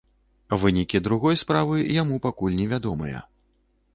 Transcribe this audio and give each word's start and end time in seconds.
Вынікі 0.63 1.01
другой 1.07 1.37
справы 1.41 1.77
яму 2.01 2.15
пакуль 2.25 2.57
невядомыя. 2.61 3.21